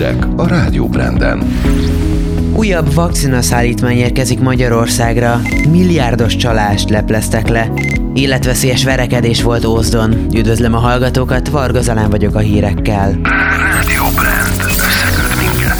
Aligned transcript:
hírek 0.00 0.26
a 0.36 0.46
Rádió 0.46 0.86
Branden. 0.88 1.42
Újabb 2.54 2.94
vakcinaszállítmány 2.94 3.96
érkezik 3.96 4.40
Magyarországra, 4.40 5.40
milliárdos 5.70 6.36
csalást 6.36 6.90
lepleztek 6.90 7.48
le. 7.48 7.72
Életveszélyes 8.14 8.84
verekedés 8.84 9.42
volt 9.42 9.64
Ózdon. 9.64 10.26
Üdvözlöm 10.34 10.74
a 10.74 10.78
hallgatókat, 10.78 11.48
Varga 11.48 11.80
Zalán 11.80 12.10
vagyok 12.10 12.34
a 12.34 12.38
hírekkel. 12.38 13.18
Rádió 13.22 14.02
Brand. 14.14 14.62
Összeköt 14.64 15.36
minket. 15.38 15.78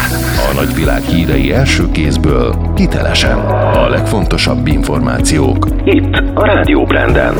A 0.51 0.55
nagyvilág 0.55 1.03
hírei 1.03 1.53
első 1.53 1.91
kézből, 1.91 2.73
hitelesen. 2.77 3.39
A 3.75 3.89
legfontosabb 3.89 4.67
információk. 4.67 5.69
Itt 5.85 6.23
a 6.35 6.45
Rádió 6.45 6.85
Branden. 6.85 7.35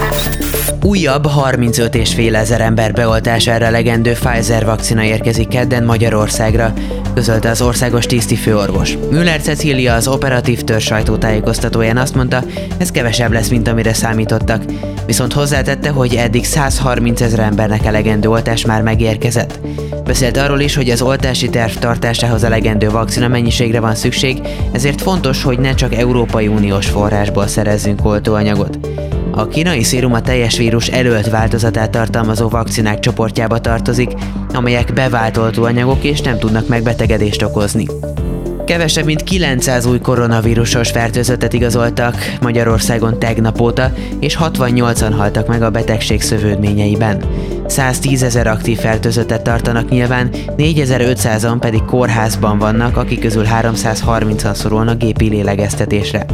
Újabb 0.83 1.27
35 1.27 1.95
és 1.95 2.15
fél 2.15 2.37
ezer 2.37 2.61
ember 2.61 2.93
beoltására 2.93 3.71
legendő 3.71 4.13
Pfizer 4.13 4.65
vakcina 4.65 5.05
érkezik 5.05 5.49
kedden 5.49 5.85
Magyarországra, 5.85 6.73
közölte 7.15 7.51
az 7.51 7.63
országos 7.63 8.07
tisztifőorvos. 8.07 8.99
Müller 9.11 9.41
Cecília 9.41 9.95
az 9.95 10.09
operatív 10.09 10.63
törzs 10.63 10.85
sajtótájékoztatóján 10.85 11.97
azt 11.97 12.15
mondta, 12.15 12.45
ez 12.79 12.91
kevesebb 12.91 13.33
lesz, 13.33 13.49
mint 13.49 13.69
amire 13.69 13.95
számítottak, 13.95 14.63
viszont 15.07 15.33
hozzátette, 15.33 15.91
hogy 15.91 16.15
eddig 16.15 16.45
130 16.45 17.21
ezer 17.21 17.39
embernek 17.39 17.85
elegendő 17.85 18.29
oltás 18.29 18.65
már 18.65 18.83
megérkezett. 18.83 19.61
Beszélt 20.05 20.37
arról 20.37 20.61
is, 20.61 20.75
hogy 20.75 20.91
az 20.91 21.03
oltási 21.03 21.49
terv 21.49 21.73
tartásához 21.73 22.45
elegendő 22.45 22.91
vakcina 22.91 23.29
mennyiségre 23.29 23.81
van 23.81 23.95
szükség, 23.95 24.41
ezért 24.73 25.01
fontos, 25.01 25.43
hogy 25.43 25.59
ne 25.59 25.75
csak 25.75 25.95
Európai 25.95 26.49
Uniós 26.49 26.87
forrásból 26.87 27.47
szerezzünk 27.47 28.05
oltóanyagot. 28.05 28.90
A 29.31 29.49
kínai 29.49 29.83
szérum 29.83 30.13
a 30.13 30.21
teljes 30.21 30.57
vírus 30.57 30.87
előtt 30.87 31.27
változatát 31.27 31.91
tartalmazó 31.91 32.49
vakcinák 32.49 33.01
csoportjába 33.01 33.59
tartozik, 33.59 34.11
amelyek 34.53 34.93
bevált 34.93 35.37
oltóanyagok 35.37 36.05
és 36.05 36.21
nem 36.21 36.39
tudnak 36.39 36.69
megbetegedést 36.69 37.43
okozni. 37.43 37.87
Kevesebb 38.71 39.05
mint 39.05 39.23
900 39.23 39.87
új 39.87 39.99
koronavírusos 39.99 40.91
fertőzöttet 40.91 41.53
igazoltak 41.53 42.17
Magyarországon 42.41 43.19
tegnap 43.19 43.61
óta, 43.61 43.93
és 44.21 44.39
68-an 44.41 45.13
haltak 45.17 45.47
meg 45.47 45.63
a 45.63 45.71
betegség 45.71 46.23
szövődményeiben. 46.23 47.25
110 47.67 48.23
ezer 48.23 48.47
aktív 48.47 48.79
fertőzöttet 48.79 49.43
tartanak 49.43 49.89
nyilván, 49.89 50.31
4500-an 50.57 51.57
pedig 51.61 51.85
kórházban 51.85 52.59
vannak, 52.59 52.97
akik 52.97 53.21
közül 53.21 53.45
330-an 53.63 54.55
szorulnak 54.55 54.99
gépi 54.99 55.29
lélegeztetésre. 55.29 56.27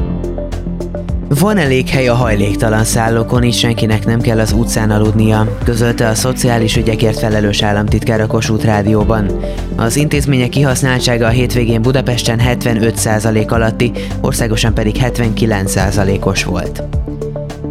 Van 1.28 1.56
elég 1.56 1.88
hely 1.88 2.08
a 2.08 2.14
hajléktalan 2.14 2.84
szállókon, 2.84 3.42
így 3.42 3.54
senkinek 3.54 4.06
nem 4.06 4.20
kell 4.20 4.38
az 4.38 4.52
utcán 4.52 4.90
aludnia, 4.90 5.56
közölte 5.64 6.08
a 6.08 6.14
szociális 6.14 6.76
ügyekért 6.76 7.18
felelős 7.18 7.62
államtitkár 7.62 8.20
a 8.20 8.26
Kossuth 8.26 8.64
Rádióban. 8.64 9.30
Az 9.76 9.96
intézmények 9.96 10.48
kihasználtsága 10.48 11.26
a 11.26 11.30
hétvégén 11.30 11.82
Budapesten 11.82 12.40
75% 12.44 13.48
alatti, 13.48 13.92
országosan 14.20 14.74
pedig 14.74 14.96
79%-os 15.00 16.44
volt. 16.44 16.82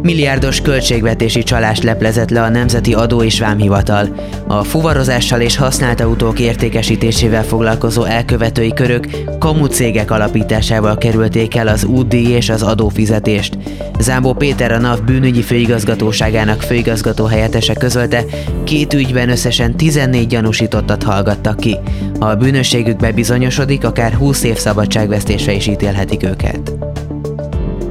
Milliárdos 0.06 0.60
költségvetési 0.60 1.42
csalást 1.42 1.82
leplezett 1.82 2.30
le 2.30 2.42
a 2.42 2.48
Nemzeti 2.48 2.94
Adó 2.94 3.22
és 3.22 3.40
Vámhivatal. 3.40 4.08
A 4.46 4.64
fuvarozással 4.64 5.40
és 5.40 5.56
használt 5.56 6.00
autók 6.00 6.38
értékesítésével 6.38 7.44
foglalkozó 7.44 8.04
elkövetői 8.04 8.72
körök 8.72 9.08
kamu 9.38 9.66
cégek 9.66 10.10
alapításával 10.10 10.98
kerülték 10.98 11.54
el 11.54 11.68
az 11.68 11.84
útdíj 11.84 12.28
és 12.28 12.48
az 12.48 12.62
adófizetést. 12.62 13.58
Zámbó 13.98 14.32
Péter 14.32 14.72
a 14.72 14.78
NAV 14.78 15.04
bűnügyi 15.04 15.42
főigazgatóságának 15.42 16.62
főigazgató 16.62 17.24
helyettese 17.24 17.74
közölte, 17.74 18.24
két 18.64 18.92
ügyben 18.92 19.28
összesen 19.28 19.76
14 19.76 20.26
gyanúsítottat 20.26 21.02
hallgattak 21.02 21.56
ki. 21.56 21.76
Ha 22.18 22.26
a 22.26 22.36
bűnösségük 22.36 22.96
bebizonyosodik, 22.96 23.84
akár 23.84 24.12
20 24.12 24.42
év 24.42 24.56
szabadságvesztésre 24.56 25.52
is 25.52 25.66
ítélhetik 25.66 26.22
őket. 26.22 26.72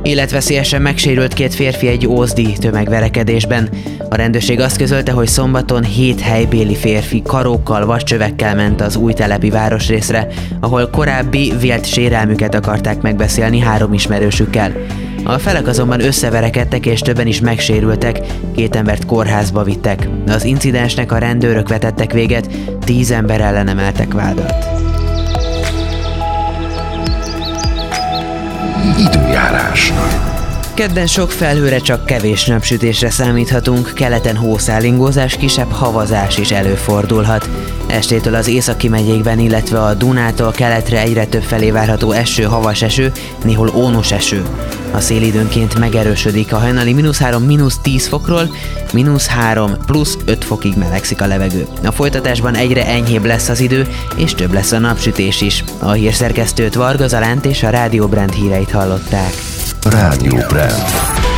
Életveszélyesen 0.06 0.82
megsérült 0.82 1.34
két 1.34 1.56
férfi 1.56 1.88
egy 1.88 2.08
ózdi 2.08 2.54
tömegverekedésben. 2.60 3.70
A 4.10 4.16
rendőrség 4.16 4.60
azt 4.60 4.78
közölte, 4.78 5.12
hogy 5.12 5.28
szombaton 5.28 5.84
hét 5.84 6.20
helybéli 6.20 6.76
férfi 6.76 7.22
karókkal, 7.22 7.86
vascsövekkel 7.86 8.56
ment 8.56 8.82
az 8.82 8.96
új 8.96 9.14
telepi 9.14 9.50
városrészre, 9.50 10.28
ahol 10.60 10.90
korábbi 10.90 11.54
vélt 11.60 11.86
sérelmüket 11.86 12.56
akarták 12.56 13.02
megbeszélni 13.02 13.60
három 13.60 13.94
ismerősükkel. 13.94 14.72
A 15.24 15.38
felek 15.38 15.68
azonban 15.68 16.02
összeverekedtek 16.02 16.86
és 16.86 17.00
többen 17.00 17.28
is 17.28 17.40
megsérültek, 17.40 18.20
két 18.56 18.76
embert 18.76 19.06
kórházba 19.06 19.64
vittek. 19.64 20.10
Az 20.28 20.44
incidensnek 20.44 21.12
a 21.12 21.18
rendőrök 21.18 21.70
vetettek 21.70 22.12
véget, 22.12 22.50
tíz 22.84 23.12
ember 23.12 23.42
ellen 23.42 23.68
emeltek 23.68 24.14
vádat. 24.14 24.54
Időjárás. 29.00 29.45
Kedden 30.74 31.08
sok 31.08 31.32
felhőre 31.32 31.78
csak 31.78 32.06
kevés 32.06 32.46
napsütésre 32.46 33.10
számíthatunk, 33.10 33.92
keleten 33.94 34.36
hószálingózás, 34.36 35.38
kisebb 35.38 35.72
havazás 35.72 36.38
is 36.38 36.52
előfordulhat. 36.52 37.50
Estétől 37.88 38.36
az 38.36 38.48
északi 38.48 38.88
megyékben, 38.88 39.40
illetve 39.40 39.82
a 39.82 39.94
Dunától 39.94 40.52
keletre 40.52 41.02
egyre 41.02 41.26
több 41.26 41.44
felé 41.44 41.72
várható 41.72 42.12
eső, 42.12 42.44
havas 42.44 42.82
eső, 42.82 43.12
néhol 43.44 43.72
ónos 43.76 44.12
eső. 44.12 44.44
A 44.92 45.00
szél 45.00 45.22
időnként 45.22 45.80
megerősödik, 45.80 46.54
a 46.54 46.58
hajnali 46.58 46.94
mínusz 46.94 47.20
3, 47.20 47.44
mínusz 47.44 47.78
10 47.82 48.08
fokról, 48.08 48.56
mínusz 48.94 49.28
3, 49.28 49.72
plusz 49.86 50.18
5 50.26 50.44
fokig 50.44 50.78
melegszik 50.78 51.22
a 51.22 51.28
levegő. 51.28 51.68
A 51.84 51.92
folytatásban 51.92 52.56
egyre 52.56 52.88
enyhébb 52.88 53.26
lesz 53.26 53.50
az 53.50 53.60
idő, 53.60 53.88
és 54.16 54.34
több 54.34 54.54
lesz 54.54 54.72
a 54.72 54.80
napsütés 54.80 55.42
is. 55.42 55.64
A 55.80 55.92
hírszerkesztőt 55.92 56.76
Varga 56.76 57.08
Zalánt 57.08 57.46
és 57.46 57.64
a 57.64 57.70
Rádió 57.70 58.08
Brand 58.08 58.34
híreit 58.34 58.72
hallották. 58.72 59.34
Rádió 59.84 60.36
Brand. 60.48 61.35